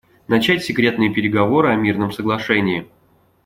Начать 0.27 0.63
секретные 0.63 1.13
переговоры 1.13 1.69
о 1.69 1.75
мирном 1.75 2.11
соглашении. 2.11 2.87